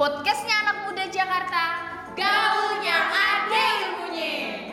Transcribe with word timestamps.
Podcastnya 0.00 0.64
anak 0.64 0.88
muda 0.88 1.04
Jakarta 1.12 1.64
Gaulnya 2.16 2.98
ada 3.12 3.64
ilmunya. 3.84 4.72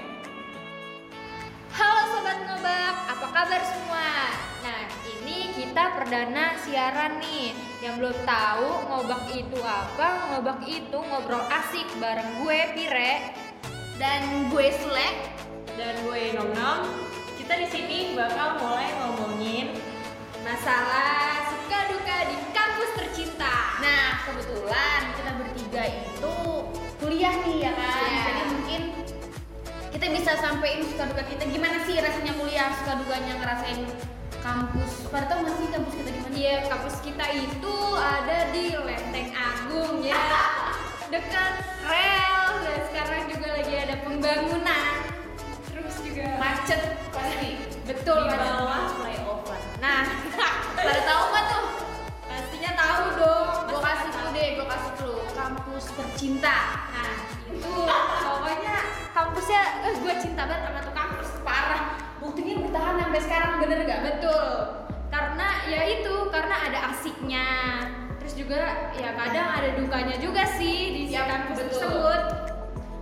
Halo 1.76 2.16
Sobat 2.16 2.48
Ngobak, 2.48 2.96
apa 3.12 3.28
kabar 3.36 3.60
semua? 3.68 4.32
Nah, 4.64 4.88
ini 5.04 5.52
kita 5.52 6.00
perdana 6.00 6.56
siaran 6.64 7.20
nih. 7.20 7.52
Yang 7.84 7.94
belum 8.00 8.18
tahu 8.24 8.72
ngobak 8.88 9.28
itu 9.36 9.60
apa, 9.68 10.32
ngobak 10.32 10.64
itu 10.64 10.96
ngobrol 10.96 11.44
asik 11.52 11.92
bareng 12.00 12.48
gue 12.48 12.60
Pire. 12.80 13.36
Dan 14.00 14.48
gue 14.48 14.72
Selek 14.80 15.16
dan 15.76 16.08
gue 16.08 16.40
Nom 16.40 16.56
Nom. 16.56 16.88
Kita 17.36 17.52
di 17.60 17.68
sini 17.68 18.16
bakal 18.16 18.64
mulai 18.64 18.96
ngomongin 18.96 19.76
Masalah 20.48 21.44
suka 21.52 21.92
duka 21.92 22.18
di 22.32 22.38
kampus 22.56 22.90
tercinta 22.96 23.37
Nah 23.78 24.26
kebetulan 24.26 25.02
kita 25.14 25.32
bertiga 25.38 25.84
itu 25.86 26.36
kuliah 26.98 27.34
nih 27.46 27.58
ya 27.70 27.72
kan 27.78 28.10
Iya. 28.10 28.22
Jadi 28.26 28.42
mungkin 28.50 28.82
kita 29.94 30.06
bisa 30.14 30.32
sampein 30.42 30.82
suka 30.86 31.06
duka 31.14 31.24
kita 31.30 31.44
Gimana 31.46 31.78
sih 31.86 31.96
rasanya 32.02 32.34
kuliah, 32.38 32.70
suka 32.82 32.94
dukanya 33.02 33.34
ngerasain 33.38 33.80
kampus 34.42 34.92
Pada 35.14 35.26
tau 35.30 35.46
sih 35.46 35.68
kampus 35.70 35.94
kita 35.94 36.10
di 36.10 36.20
mana? 36.26 36.36
Iya, 36.38 36.56
kampus 36.70 36.96
kita 37.02 37.26
itu 37.34 37.76
ada 37.98 38.38
di 38.54 38.66
Lenteng 38.78 39.30
Agung 39.34 40.02
ya 40.02 40.22
Dekat 41.14 41.54
rel 41.88 42.50
dan 42.66 42.80
sekarang 42.92 43.24
juga 43.32 43.48
lagi 43.62 43.74
ada 43.78 43.96
pembangunan 44.04 44.86
Terus 45.70 45.96
juga 46.02 46.26
Macet 46.42 46.82
pasti 47.14 47.52
Betul, 47.88 48.20
di 48.28 48.36
bawah 48.36 48.84
flyover. 49.00 49.60
Nah, 49.80 50.04
pada 50.76 51.02
tahu 51.08 51.24
nggak 51.32 51.44
tuh? 51.48 51.57
Kampus 55.78 55.94
tercinta 55.94 56.58
Nah, 56.90 57.14
itu 57.54 57.70
pokoknya 58.26 58.76
kampusnya 59.14 59.62
eh, 59.86 59.94
gue 59.94 60.14
cinta 60.18 60.50
banget 60.50 60.74
sama 60.74 60.80
tuh 60.82 60.96
kampus 60.98 61.30
Parah, 61.46 61.82
buktinya 62.18 62.66
bertahan 62.66 62.98
sampai 62.98 63.22
sekarang 63.22 63.52
bener 63.62 63.86
gak? 63.86 64.02
Betul. 64.02 64.50
Karena 65.14 65.48
ya 65.70 65.82
itu, 65.86 66.34
karena 66.34 66.56
ada 66.66 66.80
asiknya. 66.90 67.46
Terus 68.18 68.34
juga 68.34 68.90
ya 68.98 69.14
kadang 69.22 69.48
ada 69.54 69.70
dukanya 69.78 70.18
juga 70.18 70.50
sih 70.58 70.98
di 70.98 71.02
Ya, 71.14 71.30
kampus 71.30 71.62
betul. 71.62 71.70
tersebut. 71.70 72.22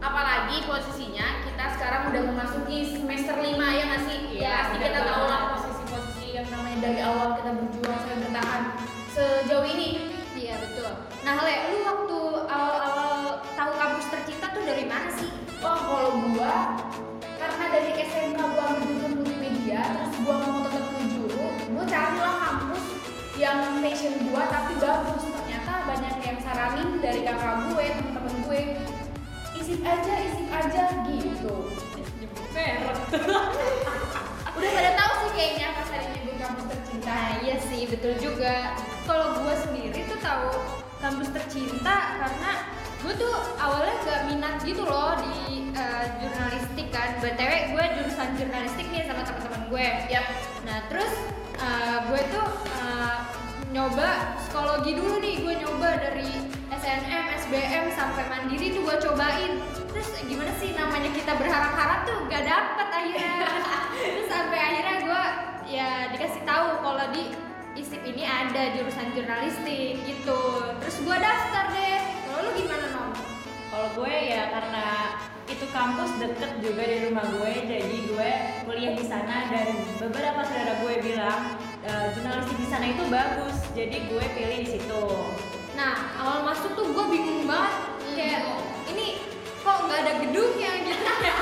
Apalagi 0.03 0.67
posisinya 0.67 1.47
kita 1.47 1.79
sekarang 1.79 2.11
udah 2.11 2.21
memasuki 2.27 2.91
semester 2.91 3.39
5 3.39 3.55
ya 3.55 3.83
nggak 3.87 4.03
sih? 4.03 4.17
Iya, 4.35 4.43
ya 4.43 4.55
pasti 4.67 4.77
kita 4.83 4.99
tahu 4.99 5.23
lah 5.31 5.41
posisi-posisi 5.55 6.27
yang 6.35 6.47
namanya 6.51 6.77
dari 6.91 6.99
awal 6.99 7.39
kita 7.39 7.51
berjuang 7.55 8.03
passion 24.05 24.29
gua 24.29 24.45
tapi 24.53 24.73
bagus. 24.77 25.23
Ternyata 25.33 25.73
banyak 25.89 26.15
yang 26.21 26.37
saranin 26.45 26.89
dari 27.01 27.25
kakak 27.25 27.73
gue, 27.73 27.85
temen-temen 27.89 28.35
gue, 28.45 28.61
isip 29.57 29.81
aja, 29.81 30.13
isip 30.21 30.47
aja 30.53 30.83
gitu. 31.09 31.55
Udah 34.55 34.71
pada 34.71 34.91
tahu 34.95 35.13
sih 35.19 35.31
kayaknya 35.35 35.67
pas 35.75 35.89
hari 35.91 36.07
nyebut 36.15 36.35
kampus 36.39 36.65
tercinta. 36.71 37.11
Nah 37.11 37.43
iya 37.43 37.55
sih 37.59 37.83
betul 37.89 38.13
juga. 38.21 38.77
Kalau 39.03 39.35
gue 39.41 39.55
sendiri 39.67 39.99
tuh 40.07 40.19
tahu 40.21 40.47
kampus 41.03 41.29
tercinta 41.35 42.15
karena 42.21 42.51
gue 43.03 43.13
tuh 43.19 43.35
awalnya 43.59 43.95
gak 44.07 44.21
minat 44.31 44.55
gitu 44.63 44.87
loh 44.87 45.19
di 45.19 45.67
eh, 45.75 46.05
jurnalistik 46.23 46.87
kan. 46.95 47.19
btw 47.19 47.75
gue 47.75 47.83
jurusan 47.99 48.29
jurnalistik 48.39 48.87
nih 48.93 49.03
sama 49.09 49.27
teman-teman 49.27 49.67
gue. 49.67 49.87
Yap. 50.07 50.25
Nah 50.63 50.87
terus 50.87 51.11
nyoba 53.85 54.33
psikologi 54.41 54.97
dulu 54.97 55.21
nih. 55.21 55.45
Gue 55.45 55.53
nyoba 55.61 55.89
dari 56.01 56.25
SNM, 56.73 57.25
SBM 57.45 57.85
sampai 57.93 58.25
mandiri 58.33 58.73
tuh 58.73 58.81
gue 58.81 58.97
cobain. 58.97 59.61
Terus 59.93 60.09
gimana 60.25 60.49
sih 60.57 60.73
namanya 60.73 61.13
kita 61.13 61.37
berharap-harap 61.37 62.09
tuh 62.09 62.25
gak 62.25 62.49
dapet 62.49 62.87
akhirnya. 62.89 63.45
terus 64.01 64.25
sampai 64.25 64.57
akhirnya 64.57 64.97
gue 65.05 65.23
ya 65.69 65.89
dikasih 66.17 66.41
tahu 66.49 66.81
kalau 66.81 67.05
di 67.13 67.29
ISIP 67.77 68.01
ini 68.09 68.25
ada 68.25 68.73
jurusan 68.73 69.13
jurnalistik 69.13 70.01
gitu. 70.01 70.41
Terus 70.81 70.97
gue 71.05 71.17
daftar 71.21 71.69
deh. 71.69 72.01
Kalau 72.25 72.41
lu 72.41 72.51
gimana 72.57 72.85
nom? 72.89 73.13
Kalau 73.69 73.87
gue 74.01 74.15
ya 74.33 74.49
karena 74.49 75.13
itu 75.45 75.65
kampus 75.69 76.09
deket 76.17 76.57
juga 76.57 76.89
dari 76.89 77.05
rumah 77.05 77.21
gue, 77.37 77.53
jadi 77.69 77.97
gue 78.09 78.31
kuliah 78.65 78.97
di 78.97 79.05
sana 79.05 79.45
dan 79.53 79.77
beberapa 80.01 80.41
saudara 80.41 80.73
gue 80.81 80.93
bilang 81.05 81.53
e, 81.85 81.91
jurnalistik 82.13 82.57
di 82.57 82.67
sana 82.67 82.85
itu 82.89 83.03
bagus, 83.07 83.55
jadi 83.71 83.97
gue 84.09 84.25
pilih 84.33 84.59
di 84.61 84.69
situ. 84.69 85.05
Nah, 85.75 85.93
awal 86.17 86.43
masuk 86.43 86.73
tuh 86.73 86.89
gue 86.89 87.05
bingung 87.11 87.45
banget 87.45 87.73
kayak 88.15 88.41
ini 88.87 89.19
kok 89.59 89.77
nggak 89.85 89.99
ada 90.01 90.13
gedungnya 90.23 90.71
gitu 90.87 91.05
ya. 91.21 91.37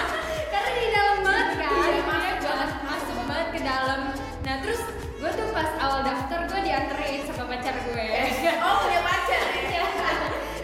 Karena 0.49 0.71
di 0.73 0.87
dalam 0.89 1.17
banget 1.21 1.49
kan. 1.59 1.69
Iya, 1.71 2.01
masuk 2.03 2.41
banget, 2.43 2.71
masuk 2.83 3.17
banget 3.25 3.47
ke 3.51 3.59
dalam. 3.61 4.01
Nah, 4.43 4.55
terus 4.59 4.81
gue 5.19 5.31
tuh 5.31 5.47
pas 5.53 5.69
awal 5.79 6.01
daftar 6.03 6.39
gue 6.49 6.59
dianterin 6.61 7.21
sama 7.29 7.43
pacar 7.47 7.75
gue. 7.79 8.07
Oh 8.65 8.75
punya 8.83 9.01
pacar 9.01 9.41
ya? 9.75 9.85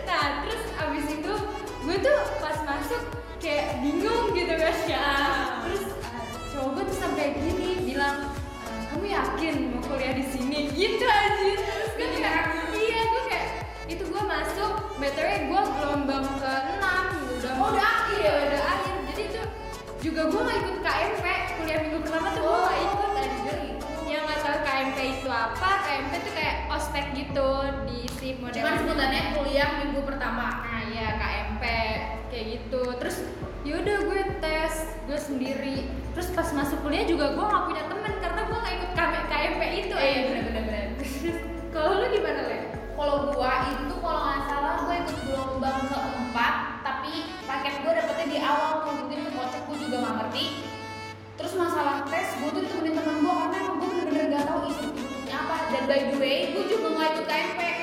Nah, 0.04 0.26
terus 0.44 0.62
abis 0.76 1.06
itu 1.10 1.34
gue 1.86 1.98
tuh 2.00 2.18
pas 2.40 2.58
masuk 2.66 3.02
kayak 3.40 3.80
bingung 3.80 4.34
gitu 4.34 4.54
kan 4.56 4.76
ya. 4.84 5.08
Terus 5.64 5.84
uh, 6.04 6.26
cowok 6.52 6.70
gue 6.76 6.84
tuh 6.92 6.98
sampai 6.98 7.26
gini 7.38 7.70
bilang 7.86 8.18
"Eh, 8.26 8.39
kamu 8.90 9.06
yakin 9.08 9.56
mau 9.70 9.82
kuliah 9.84 10.14
di 10.14 10.26
sini? 10.26 10.60
Gitu 10.74 11.06
aja. 11.06 11.30
Terus 11.38 11.92
gue 11.94 12.08
kayak 12.16 12.46
iya 12.74 13.00
gue 13.06 13.24
kayak 13.30 13.48
itu 13.88 14.04
gue 14.04 14.24
masuk 14.24 14.72
btw 14.98 15.30
gue 15.46 15.62
gelombang 15.78 16.26
ke 16.38 16.54
6 16.78 17.40
udah 17.40 17.54
Oh, 17.60 17.70
udah 17.72 17.86
akhir? 17.86 18.20
Ya? 18.20 18.32
udah 18.50 18.64
akhir. 18.66 18.94
Jadi 19.10 19.22
itu 19.26 19.42
juga 20.00 20.22
gue 20.26 20.42
gak 20.42 20.58
ikut 20.60 20.78
KMP 20.80 21.26
kuliah 21.56 21.80
minggu 21.84 22.00
pertama 22.02 22.28
tuh 22.32 22.42
gue 22.42 22.58
gak 22.60 22.80
ikut 22.82 23.10
anjir 23.14 23.58
yang 24.06 24.24
nggak 24.26 24.40
tahu 24.42 24.58
KMP 24.64 24.98
itu 25.20 25.30
apa. 25.30 25.70
KMP 25.84 26.14
tuh 26.20 26.34
kayak 26.34 26.56
ospek 26.70 27.06
gitu 27.14 27.50
di 27.86 28.00
SIP 28.10 28.36
model 28.40 28.58
Cuman 28.58 28.74
sebutannya 28.80 29.22
kuliah 29.34 29.70
minggu 29.80 30.02
pertama. 30.02 30.48
nah 30.66 30.82
ya 30.88 31.08
KMP 31.16 31.64
kayak 32.30 32.46
gitu. 32.58 32.84
Terus 32.98 33.18
yaudah 33.68 33.98
gue 34.08 34.22
tes 34.40 34.74
gue 35.08 35.20
sendiri 35.20 35.78
terus 36.16 36.32
pas 36.32 36.48
masuk 36.56 36.80
kuliah 36.84 37.04
juga 37.04 37.36
gue 37.36 37.46
gak 37.46 37.64
punya 37.68 37.84
temen 37.88 38.14
karena 38.20 38.42
gue 38.48 38.58
gak 38.58 38.74
ikut 38.80 38.92
KM 38.96 39.26
KMP 39.30 39.62
itu 39.86 39.96
Iya 40.00 40.12
eh 40.12 40.22
bener 40.28 40.44
bener 40.48 40.64
bener. 40.68 40.88
kalau 41.76 41.92
lu 42.00 42.06
gimana 42.12 42.42
le 42.48 42.60
Kalau 43.00 43.32
gua 43.32 43.64
itu 43.72 43.96
kalau 44.04 44.22
nggak 44.28 44.42
salah 44.44 44.76
gua 44.84 44.96
ikut 45.00 45.18
gelombang 45.24 45.88
keempat, 45.88 46.56
tapi 46.84 47.32
paket 47.48 47.76
gua 47.80 47.96
dapetnya 47.96 48.26
di 48.28 48.38
awal 48.44 48.84
tuh 48.84 48.92
mungkin 48.92 49.32
kocak 49.32 49.64
gua 49.72 49.78
juga 49.80 49.98
nggak 50.04 50.16
ngerti. 50.20 50.46
Terus 51.40 51.54
masalah 51.56 52.04
tes, 52.12 52.28
gua 52.44 52.52
tuh 52.52 52.68
ditemenin 52.68 53.00
temen 53.00 53.24
gua 53.24 53.48
karena 53.48 53.72
gua 53.72 53.88
bener-bener 53.88 54.26
nggak 54.36 54.46
tahu 54.52 54.60
isi 54.68 54.88
apa. 55.32 55.56
Dan 55.72 55.84
by 55.88 56.00
the 56.12 56.16
way, 56.20 56.52
gua 56.52 56.64
juga 56.68 56.88
nggak 56.92 57.08
ikut 57.16 57.26
KMP. 57.32 57.79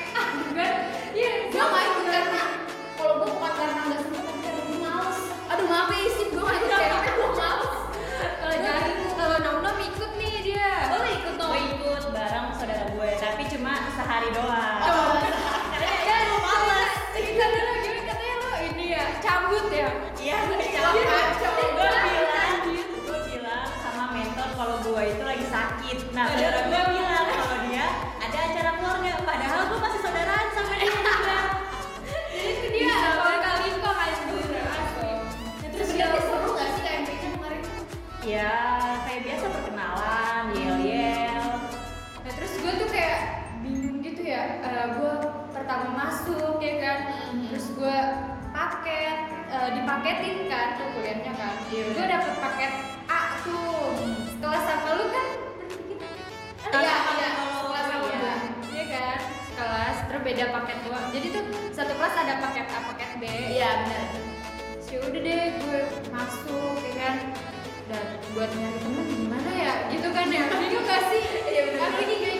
Nah, 26.17 26.25
saudara 26.33 26.65
gue 26.65 26.81
bilang 26.97 27.29
kalau 27.29 27.57
dia 27.69 27.85
ada 28.17 28.37
acara 28.49 28.71
keluarga, 28.81 29.21
padahal 29.21 29.61
gue 29.69 29.77
masih 29.77 29.99
saudaraan 30.01 30.47
sama 30.49 30.73
dia. 30.73 30.89
Juga. 30.89 31.37
jadi 32.33 32.49
itu 32.57 32.67
dia 32.73 32.89
awal 33.13 33.37
kali 33.37 33.69
kok 33.77 33.93
kayak 33.93 34.15
gitu 34.17 34.35
Ya, 35.61 35.69
terus 35.69 35.89
berarti 35.93 36.19
seru 36.25 36.49
nggak 36.49 36.69
sih 36.73 36.81
KMP-nya 36.81 37.29
kemarin? 37.37 37.61
Ya, 38.25 38.53
kayak 39.05 39.21
biasa 39.29 39.45
perkenalan, 39.45 40.43
yel-yel. 40.57 41.45
Nah 42.25 42.31
terus 42.33 42.53
gue 42.57 42.71
tuh 42.81 42.89
kayak 42.89 43.19
bingung 43.61 44.01
gitu 44.01 44.21
ya, 44.25 44.57
gue 44.97 45.13
pertama 45.53 45.87
masuk 45.93 46.57
ya 46.57 46.73
kan, 46.81 46.97
Mhm. 47.29 47.53
terus 47.53 47.77
gue 47.77 47.97
paket, 48.49 49.17
eh, 49.53 49.69
dipaketin 49.69 50.49
kan 50.49 50.81
tuh 50.81 50.87
kuliahnya 50.97 51.33
kan, 51.37 51.53
Iya, 51.69 51.93
gue 51.93 52.05
dapet 52.09 52.33
paket 52.41 52.71
A 53.05 53.21
tuh, 53.45 53.93
sekelas 54.33 54.63
sama 54.65 54.89
lu 54.97 55.05
kan, 55.13 55.27
Iya, 56.67 56.95
iya, 57.15 57.29
sekelas 57.37 57.85
sama 57.87 58.07
iya. 58.11 58.33
iya 58.75 58.85
kan, 58.91 59.19
sekelas, 59.47 59.97
terus 60.11 60.21
beda 60.27 60.45
paket 60.51 60.77
doang, 60.83 61.07
jadi 61.15 61.27
tuh 61.31 61.43
satu 61.71 61.93
kelas 61.95 62.15
ada 62.19 62.33
paket 62.43 62.65
A 62.67 62.79
paket 62.91 63.09
B. 63.17 63.23
Iya 63.27 63.69
benar. 63.85 64.07
Ya 64.87 64.97
udah 65.03 65.21
deh 65.21 65.43
gue 65.61 65.79
masuk 66.09 66.75
ya 66.79 66.93
kan? 66.95 67.15
Dan 67.87 68.05
buat 68.35 68.49
nyari 68.51 68.79
temen 68.83 69.05
gimana 69.07 69.51
ya? 69.51 69.73
Gitu 69.91 70.07
kan 70.11 70.27
ya? 70.31 70.43
Bingung 70.47 70.85
gak 70.87 71.01
sih? 71.11 71.23
Iya, 71.23 71.61
bener. 71.71 71.79
apalagi 71.87 72.15
gak 72.23 72.36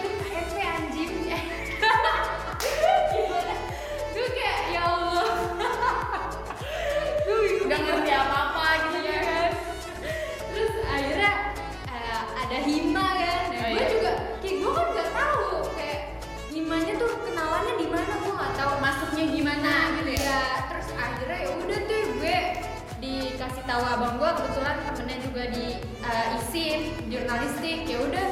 tahu 23.78 23.94
abang 23.94 24.18
gue 24.18 24.30
kebetulan 24.42 24.76
temennya 24.90 25.18
juga 25.22 25.44
di 25.54 25.66
uh, 26.02 26.28
isim 26.42 26.98
jurnalistik. 27.14 27.86
Ya 27.86 27.98
udah 28.02 28.28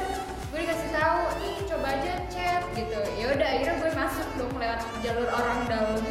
gue 0.50 0.58
dikasih 0.58 0.90
tahu 0.90 1.20
nih 1.38 1.54
coba 1.70 1.86
aja 1.94 2.12
chat 2.26 2.62
gitu. 2.74 2.98
Ya 3.14 3.26
udah 3.30 3.46
akhirnya 3.46 3.74
gue 3.78 3.90
masuk 3.94 4.28
dong 4.34 4.54
lewat 4.58 4.82
jalur 5.06 5.28
orang 5.30 5.60
dalam. 5.70 6.02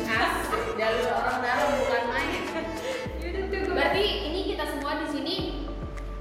Jalur 0.80 1.08
orang 1.12 1.38
dalam 1.44 1.70
bukan 1.84 2.04
main. 2.16 2.42
ya 3.20 3.60
Berarti 3.68 4.06
ini 4.32 4.40
kita 4.56 4.64
semua 4.72 5.04
di 5.04 5.08
sini 5.12 5.36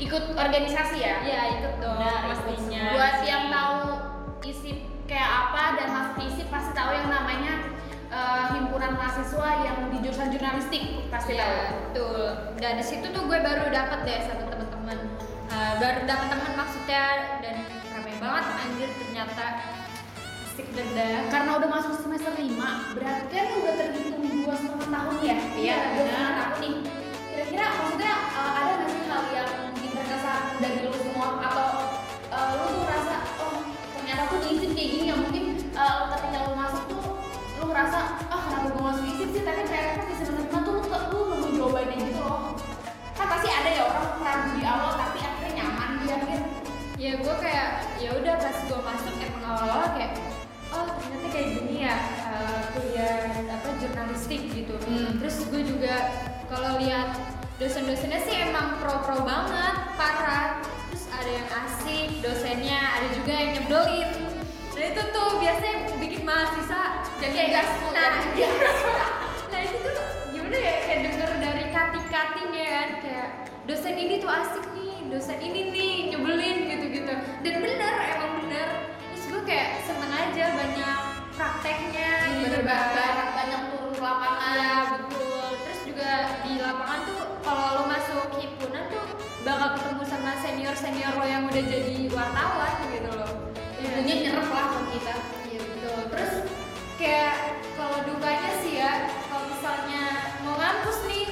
ikut 0.03 0.35
organisasi 0.35 0.99
ya? 0.99 1.23
ya 1.23 1.41
ikut 1.55 1.75
dong 1.79 1.95
Benar, 2.03 2.35
pastinya. 2.35 2.83
Buat 2.99 3.17
yang 3.23 3.45
tahu 3.47 3.79
isi 4.43 4.91
kayak 5.07 5.31
apa 5.31 5.79
dan 5.79 5.89
masuk 5.95 6.19
isi 6.27 6.43
pasti 6.51 6.75
tahu 6.75 6.91
yang 6.99 7.07
namanya 7.07 7.64
eh, 8.15 8.45
himpunan 8.55 8.95
mahasiswa 8.95 9.49
yang 9.67 9.79
di 9.91 9.99
jurusan 10.07 10.31
jurnalistik 10.31 11.11
pasti 11.11 11.35
tahu. 11.35 11.51
Iya, 11.51 11.67
betul. 11.91 12.25
Dan 12.63 12.73
di 12.79 12.85
situ 12.87 13.07
tuh 13.11 13.23
gue 13.27 13.39
baru 13.43 13.67
dapet 13.75 13.99
deh 14.07 14.19
sama 14.31 14.47
teman-teman. 14.47 14.99
Uh, 15.55 15.75
baru 15.79 16.03
dapet 16.03 16.27
teman 16.35 16.53
maksudnya 16.59 17.05
dan 17.39 17.63
ramai 17.95 18.15
banget 18.19 18.45
anjir 18.59 18.91
ternyata 18.99 19.45
asik. 20.55 20.67
Karena 21.31 21.51
udah 21.59 21.67
masuk 21.67 21.99
semester 21.99 22.31
5, 22.31 22.95
berarti 22.95 23.35
kan 23.35 23.49
udah 23.59 23.75
terhitung 23.75 24.23
dua 24.23 24.55
setengah 24.55 24.87
tahun 24.87 25.17
ya? 25.19 25.37
Iya, 25.59 25.77
dua 25.83 25.91
benar. 25.99 26.07
setengah 26.07 26.35
tahun 26.39 26.57
nih. 26.63 26.75
Kira-kira 27.35 27.67
maksudnya 27.75 28.15
eh, 28.15 28.53
ada 28.55 28.73
nggak 28.79 28.91
sih 28.95 29.03
hal 29.11 29.23
yang 29.35 29.51
mungkin 29.67 29.91
berkesan 29.99 30.43
dari 30.63 30.79
lu 30.87 30.95
semua 30.95 31.29
atau 31.43 31.67
ngerasa 37.75 38.01
ah 38.31 38.41
kenapa 38.47 38.71
gue 38.71 38.83
masuk 38.87 39.05
ISIP 39.11 39.29
sih 39.35 39.43
tapi 39.43 39.67
ternyata 39.67 40.07
di 40.07 40.15
semester 40.15 40.47
5 40.47 40.63
tuh 40.63 40.75
lu, 40.79 40.95
lu 41.11 41.19
nemu 41.27 41.49
jawabannya 41.59 41.97
gitu 42.07 42.23
loh 42.23 42.55
kan 43.19 43.27
pasti 43.35 43.49
ada 43.51 43.67
ya 43.67 43.83
orang 43.91 44.23
ragu 44.23 44.51
di 44.55 44.63
awal 44.63 44.91
tapi 44.95 45.19
akhirnya 45.19 45.53
nyaman 45.59 45.91
di 45.99 46.09
akhir 46.15 46.41
Ya 46.95 47.21
gue 47.21 47.35
kayak 47.37 47.71
ya 48.01 48.17
udah 48.17 48.35
pas 48.39 48.57
gue 48.65 48.81
masuk 48.81 49.15
emang 49.21 49.45
awal-awal 49.45 49.93
kayak 49.93 50.15
oh 50.73 50.87
ternyata 50.97 51.27
kayak 51.35 51.49
gini 51.53 51.75
ya 51.85 51.95
uh, 52.31 52.61
kuliah 52.73 53.29
apa 53.45 53.69
jurnalistik 53.83 54.41
gitu. 54.49 54.79
Hmm. 54.89 55.21
Terus 55.21 55.37
gue 55.53 55.63
juga 55.69 56.15
kalau 56.49 56.81
lihat 56.81 57.19
dosen-dosennya 57.61 58.25
sih 58.25 58.49
emang 58.49 58.81
pro-pro 58.81 59.21
banget, 59.21 59.75
parah. 60.01 60.65
Terus 60.65 61.05
ada 61.13 61.29
yang 61.29 61.49
asik 61.67 62.09
dosennya, 62.25 62.81
ada 62.81 63.07
juga 63.13 63.33
yang 63.37 63.51
nyebelin. 63.53 64.11
Nah 64.73 64.85
itu 64.89 65.03
tuh 65.13 65.29
biasanya 65.45 65.77
bikin 66.01 66.23
mahasiswa 66.25 67.04
Jadi 67.25 67.41
kayak 67.41 67.65
nah, 67.97 68.21
ya. 68.37 68.49
nah 69.49 69.61
itu 69.65 69.77
tuh 69.81 70.09
gimana 70.29 70.57
ya 70.61 70.75
kayak 70.85 71.01
denger 71.09 71.31
dari 71.41 71.65
kating-katingnya 71.73 72.67
kan 72.69 72.91
kayak 73.01 73.29
dosen 73.65 73.97
ini 73.97 74.21
tuh 74.21 74.29
asik 74.29 74.61
nih 74.77 75.09
dosen 75.09 75.41
ini 75.41 75.73
nih 75.73 75.93
nyebelin 76.13 76.69
gitu-gitu 76.69 77.15
dan 77.17 77.55
bener 77.65 77.95
emang 78.13 78.45
bener 78.45 78.69
terus 79.09 79.25
gue 79.25 79.41
kayak 79.49 79.89
seneng 79.89 80.13
aja 80.13 80.53
banyak 80.53 81.01
prakteknya 81.33 82.13
gitu 82.29 82.45
bener 82.45 82.61
kan. 82.61 82.93
banget 82.93 83.29
banyak 83.33 83.61
turun 83.73 83.93
ke 83.97 84.03
lapangan 84.05 84.57
Iya 84.61 84.77
betul. 84.93 85.47
Terus 85.65 85.81
juga 85.89 86.11
di 86.45 86.53
lapangan 86.61 87.01
tuh 87.09 87.21
kalau 87.41 87.67
lo 87.73 87.83
masuk 87.89 88.29
himpunan 88.37 88.85
tuh 88.93 89.05
bakal 89.49 89.81
ketemu 89.81 90.03
sama 90.05 90.31
senior 90.45 90.77
senior 90.77 91.17
lo 91.17 91.25
yang 91.25 91.49
udah 91.49 91.65
jadi 91.73 91.97
wartawan 92.13 92.73
gitu 92.93 93.11
loh. 93.17 93.33
Iya. 93.81 93.97
Ilmunya 93.97 94.15
nyerap 94.29 94.49
lah 94.53 94.67
ke 94.77 94.81
kayak 96.95 97.59
kalau 97.75 97.99
dukanya 98.07 98.51
sih 98.63 98.79
ya 98.79 99.11
kalau 99.27 99.51
misalnya 99.51 100.03
mau 100.47 100.55
ngampus 100.55 100.99
nih 101.11 101.27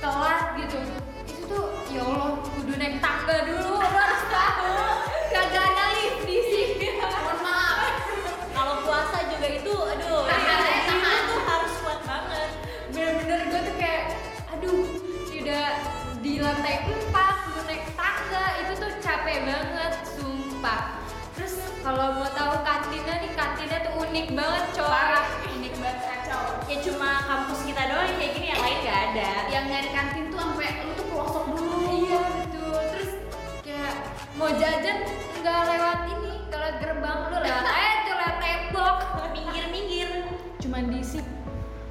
telat 0.00 0.52
gitu. 0.60 0.78
Itu 1.26 1.42
tuh 1.48 1.66
ya 1.88 2.04
Allah 2.04 2.30
kudu 2.44 2.72
naik 2.76 3.00
tangga 3.00 3.36
dulu 3.48 3.65
unik 24.16 24.32
banget 24.32 24.64
coy 24.72 24.88
parah 24.88 25.28
unik 25.44 25.74
banget 25.76 25.98
kacau. 26.08 26.44
Ya 26.72 26.76
cuma 26.80 27.20
kampus 27.28 27.68
kita 27.68 27.82
doang 27.84 28.08
yang 28.08 28.16
kayak 28.16 28.32
gini, 28.32 28.46
yang 28.48 28.62
lain 28.64 28.78
gak 28.80 28.98
ada. 29.12 29.30
yang 29.52 29.64
nyari 29.68 29.90
kantin 29.92 30.24
tuh 30.32 30.40
sampai 30.40 30.72
lu 30.88 30.92
tuh 30.96 31.06
pelosok 31.12 31.44
dulu. 31.52 31.76
Iya 31.92 32.20
betul. 32.24 32.80
Terus 32.96 33.10
kayak 33.60 33.92
mau 34.40 34.48
jajan 34.56 34.98
nggak 35.44 35.60
lewat 35.68 35.98
ini 36.16 36.32
nggak 36.48 36.60
lewat 36.64 36.76
gerbang 36.80 37.18
lu 37.28 37.36
lewat 37.44 37.66
aja 37.76 37.92
tuh 38.08 38.14
lewat 38.16 38.36
tembok. 38.40 38.96
Minggir-minggir. 39.36 40.10
cuman 40.64 40.82
di 40.88 40.98
isip 41.04 41.26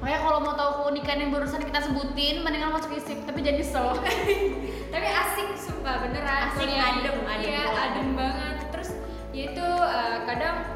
makanya 0.02 0.18
kalau 0.26 0.38
mau 0.42 0.54
tahu 0.58 0.70
keunikan 0.82 1.16
yang 1.22 1.30
barusan 1.30 1.62
kita 1.62 1.78
sebutin 1.78 2.42
mendingan 2.42 2.74
masuk 2.74 2.90
isip 2.98 3.22
tapi 3.22 3.38
jadi 3.40 3.62
sel 3.62 3.94
tapi 4.92 5.06
asik 5.06 5.48
sumpah 5.54 6.02
beneran. 6.02 6.50
Asik, 6.50 6.74
adem, 6.74 7.22
adem 7.22 7.46
iya 7.46 7.62
banget. 7.70 7.84
adem 7.86 8.08
banget. 8.18 8.56
Terus 8.74 8.90
ya 9.30 9.42
itu 9.54 9.66
eh, 9.70 10.16
kadang 10.26 10.75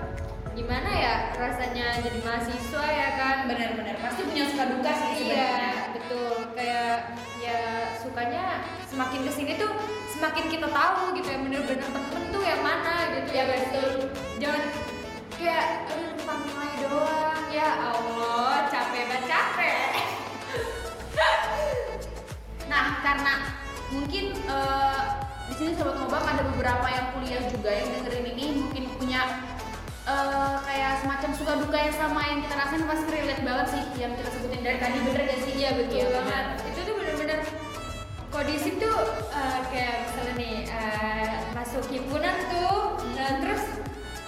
gimana 0.50 0.90
ya 0.90 1.14
rasanya 1.34 2.02
jadi 2.02 2.18
mahasiswa 2.20 2.84
ya 2.84 3.08
kan? 3.16 3.36
Benar-benar 3.46 3.96
pasti 3.98 4.20
punya 4.26 4.44
suka 4.50 4.64
duka 4.68 4.90
sih 4.90 5.30
iya 5.30 5.46
sebenarnya. 5.46 5.74
betul. 5.94 6.34
Kayak 6.52 6.94
ya 7.40 7.58
sukanya 7.96 8.44
semakin 8.84 9.20
ke 9.24 9.32
sini 9.32 9.52
tuh 9.56 9.70
semakin 10.12 10.44
kita 10.50 10.68
tahu 10.68 11.14
gitu 11.16 11.28
ya 11.30 11.38
bener-bener 11.40 11.88
temen 11.88 12.22
tuh 12.28 12.42
yang 12.44 12.60
mana 12.60 12.94
gitu 13.16 13.30
Iya, 13.32 13.44
betul. 13.48 13.90
jangan 14.36 14.62
kayak 15.38 15.64
aduh 15.88 16.12
nilai 16.44 16.72
doang. 16.84 17.44
Ya 17.50 17.68
Allah 17.90 18.68
capek 18.68 19.02
banget 19.08 19.24
capek. 19.26 19.74
Nah, 22.70 23.02
karena 23.02 23.34
mungkin 23.90 24.30
eh, 24.46 25.00
di 25.50 25.54
sini 25.58 25.74
sobat 25.74 25.98
ngobam 25.98 26.22
ada 26.22 26.46
beberapa 26.54 26.86
yang 26.86 27.10
kuliah 27.10 27.42
juga 27.50 27.66
yang 27.66 27.90
dengerin 27.90 28.26
ini 28.30 28.44
mungkin 28.62 28.84
punya 28.94 29.20
eh, 30.06 30.54
kayak 30.64 30.92
semacam 31.02 31.30
suka 31.36 31.52
duka 31.58 31.76
yang 31.76 31.96
sama 31.96 32.20
yang 32.24 32.40
kita 32.44 32.54
rasain 32.56 32.84
pasti 32.84 33.08
relate 33.10 33.42
banget 33.42 33.66
sih 33.68 33.82
yang 33.98 34.12
kita 34.16 34.28
sebutin 34.32 34.60
dari 34.62 34.78
tadi 34.78 34.98
bener 35.02 35.22
gak 35.26 35.40
sih? 35.44 35.52
Iya 35.56 35.70
betul 35.76 35.98
Iya, 35.98 36.08
banget. 36.14 36.44
Itu 36.68 36.80
tuh 36.84 36.94
bener-bener 36.96 37.38
kondisi 38.30 38.70
tuh 38.78 38.98
eh, 39.30 39.58
kayak 39.68 39.94
misalnya 40.06 40.32
nih 40.36 40.56
eh, 40.68 41.34
masuk 41.52 41.84
himpunan 41.88 42.36
tuh, 42.48 42.78
nah, 43.12 43.30
terus 43.42 43.62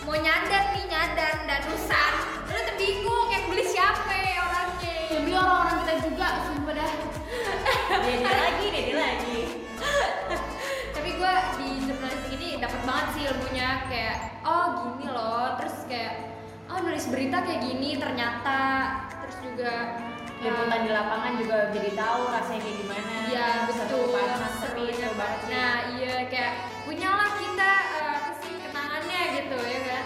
mau 0.03 0.19
nyadar 0.19 0.75
nih 0.75 0.85
nyadar 0.91 1.35
danusan, 1.47 2.13
lu 2.51 2.59
tuh 2.59 2.77
bingung 2.77 3.29
yang 3.31 3.45
beli 3.47 3.65
siapa 3.65 4.13
ya 4.13 4.41
orangnya. 4.43 4.97
Lebih 5.15 5.35
orang-orang 5.39 5.77
kita 5.87 5.95
juga 6.05 6.27
sumpah 6.45 6.75
dah. 6.75 6.93
Dia 8.03 8.19
lagi, 8.19 8.67
dia, 8.69 8.83
dia 8.83 8.97
lagi. 8.99 9.62
Gue 11.23 11.39
di 11.55 11.87
jurnalistik 11.87 12.35
ini 12.35 12.59
dapat 12.59 12.83
banget 12.83 13.07
sih 13.15 13.23
ilmunya 13.31 13.87
kayak 13.87 14.43
oh 14.43 14.75
gini 14.75 15.07
loh, 15.07 15.55
terus 15.55 15.87
kayak 15.87 16.35
oh 16.67 16.83
nulis 16.83 17.07
berita 17.15 17.47
kayak 17.47 17.63
gini 17.63 17.95
ternyata, 17.95 18.63
terus 19.23 19.39
juga 19.39 20.03
eh, 20.43 20.51
Liputan 20.51 20.83
di 20.83 20.91
lapangan 20.91 21.39
juga 21.39 21.71
jadi 21.71 21.95
tahu 21.95 22.27
rasanya 22.27 22.61
kayak 22.67 22.79
gimana. 22.83 23.15
Iya 23.31 23.49
betul. 23.71 24.03
panas, 24.11 24.53
seru 24.67 24.83
banget 25.15 25.39
sih. 25.47 25.55
Nah 25.55 25.75
iya 25.95 26.15
kayak 26.27 26.55
punyalah 26.91 27.31
kita 27.39 27.71
eh, 27.71 28.13
apa 28.19 28.33
sih 28.43 28.53
kenangannya 28.59 29.21
gitu 29.39 29.59
ya 29.63 29.81
kan. 29.87 30.05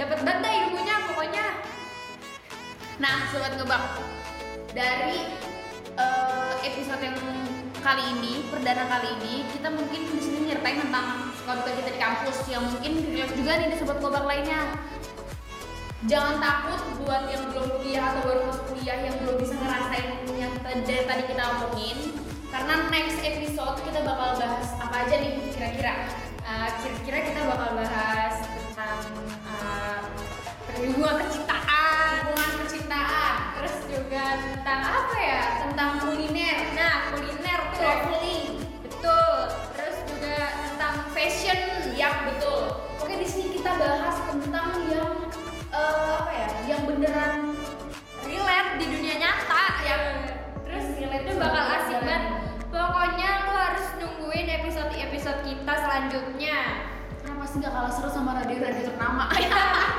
Dapat 0.00 0.18
banget 0.24 0.48
ilmunya 0.48 0.96
pokoknya. 1.12 1.46
Nah, 3.04 3.16
sobat 3.28 3.52
ngebak 3.52 3.84
dari 4.72 5.28
eh, 6.00 6.52
episode 6.64 7.04
yang 7.04 7.43
kali 7.84 8.00
ini, 8.16 8.48
perdana 8.48 8.88
kali 8.88 9.12
ini, 9.20 9.44
kita 9.52 9.68
mungkin 9.68 10.00
di 10.08 10.20
sini 10.24 10.48
nyertain 10.48 10.88
tentang 10.88 11.28
duka 11.44 11.68
kita 11.68 11.90
di 11.92 12.00
kampus. 12.00 12.36
Yang 12.48 12.62
mungkin 12.72 12.92
relate 13.12 13.34
juga 13.36 13.52
nih 13.60 13.68
di 13.68 13.76
sobat 13.76 13.98
ngebak 14.00 14.24
lainnya. 14.24 14.60
Jangan 16.08 16.36
takut 16.40 16.80
buat 17.04 17.28
yang 17.28 17.44
belum 17.52 17.66
kuliah 17.76 18.04
atau 18.12 18.22
baru 18.24 18.40
masuk 18.48 18.64
kuliah 18.72 18.98
yang 19.04 19.16
belum 19.20 19.36
bisa 19.36 19.54
ngerasain 19.60 20.08
yang 20.40 20.52
dari 20.64 21.04
tadi 21.04 21.22
kita 21.28 21.42
omongin. 21.60 21.98
Karena 22.48 22.74
next 22.88 23.20
episode 23.20 23.76
kita 23.84 24.00
bakal 24.00 24.40
bahas 24.40 24.68
apa 24.80 24.96
aja 25.04 25.14
nih 25.20 25.32
kira-kira? 25.52 26.08
Uh, 26.44 26.68
kira-kira 26.80 27.18
kita 27.24 27.40
bakal 27.48 27.68
bahas 27.76 28.34
tentang 28.48 29.00
uh, 29.48 30.00
hubungan 30.76 31.24
percintaan 31.24 32.12
hubungan 32.32 32.52
percintaan. 32.64 33.32
Terus 33.60 33.76
juga 33.92 34.24
tentang 34.40 34.80
apa 34.84 35.16
ya 35.20 35.53
traveling 37.84 38.64
betul 38.88 39.36
terus 39.76 39.98
juga 40.08 40.36
tentang 40.56 40.96
fashion 41.12 41.60
Yap 41.94 42.26
betul. 42.26 42.80
Oke 42.98 43.14
di 43.20 43.28
sini 43.28 43.60
kita 43.60 43.76
bahas 43.76 44.16
tentang 44.26 44.88
yang 44.88 45.14
eh, 45.68 46.16
apa 46.16 46.32
ya? 46.32 46.48
Yang 46.64 46.80
beneran 46.90 47.54
relate 48.24 48.70
di 48.80 48.86
dunia 48.88 49.14
nyata 49.20 49.64
ya 49.84 49.96
terus 50.64 50.86
Relate 50.96 51.28
itu 51.28 51.34
bakal 51.36 51.64
asik 51.76 52.00
banget 52.02 52.24
pokoknya 52.72 53.30
lo 53.46 53.52
harus 53.52 53.86
nungguin 54.00 54.48
episode 54.48 54.90
episode 54.96 55.40
kita 55.44 55.74
selanjutnya 55.76 56.56
kenapa 57.20 57.44
sih 57.46 57.56
nggak 57.60 57.72
kalah 57.72 57.92
seru 57.92 58.10
sama 58.10 58.40
radio-radio 58.42 58.90
ternama? 58.90 59.28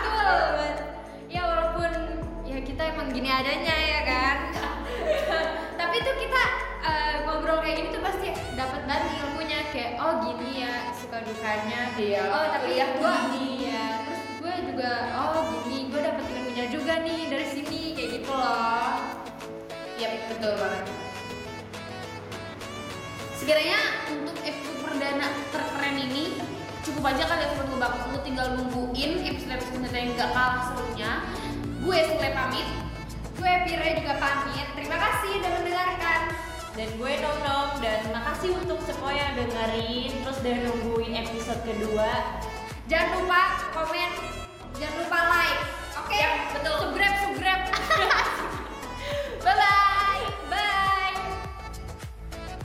dapat 8.56 8.82
banget 8.88 9.12
ilmunya 9.20 9.60
kayak 9.70 9.92
oh 10.00 10.24
gini 10.24 10.64
ya 10.64 10.74
suka 10.96 11.20
dukanya 11.22 11.92
Iya, 11.96 12.22
oh 12.32 12.46
tapi 12.56 12.80
tuh 12.80 12.90
gua 13.00 13.14
gini. 13.36 13.68
ya 13.68 13.86
terus 14.08 14.22
gue 14.40 14.54
juga 14.72 14.92
oh 15.12 15.40
gini 15.52 15.78
gue 15.92 16.00
dapet 16.00 16.26
ilmunya 16.32 16.66
juga 16.72 16.94
nih 17.04 17.20
dari 17.28 17.48
sini 17.52 17.82
kayak 17.94 18.10
gitu 18.16 18.32
loh 18.32 18.96
Iya 19.96 20.08
betul 20.28 20.60
banget. 20.60 20.84
Sekiranya 23.32 23.80
untuk 24.12 24.36
episode 24.44 24.80
perdana 24.84 25.28
terkeren 25.50 25.96
ini 25.96 26.36
cukup 26.84 27.16
aja 27.16 27.24
kan 27.24 27.40
episode 27.40 27.68
gue 27.68 27.80
bakal 27.80 28.12
lu 28.12 28.20
tinggal 28.20 28.48
nungguin 28.56 29.24
episode-episode 29.24 29.88
yang 29.90 30.12
gak 30.14 30.36
kalah 30.36 30.68
serunya. 30.68 31.12
Gue 31.80 31.98
Sule 32.04 32.30
pamit. 32.32 32.68
gue 33.36 33.52
Pire 33.68 34.00
juga 34.00 34.16
pamit 34.16 34.64
terima 34.74 34.96
kasih 34.96 35.44
udah 35.44 35.52
mendengarkan 35.60 36.20
dan 36.76 36.92
gue 37.00 37.12
Nom 37.24 37.38
Nom 37.40 37.70
dan 37.80 38.04
makasih 38.12 38.52
untuk 38.60 38.84
semua 38.84 39.16
yang 39.16 39.32
dengerin 39.40 40.12
terus 40.12 40.40
dan 40.44 40.68
nungguin 40.68 41.16
episode 41.16 41.64
kedua. 41.64 42.44
Jangan 42.92 43.24
lupa 43.24 43.42
komen, 43.72 44.12
jangan 44.76 44.96
lupa 45.00 45.20
like. 45.32 45.62
Oke. 46.04 46.12
Okay? 46.12 46.20
Ya, 46.20 46.32
betul. 46.52 46.76
Subscribe, 46.84 47.18
subscribe. 47.24 47.64
bye 49.48 49.56
bye. 49.56 49.75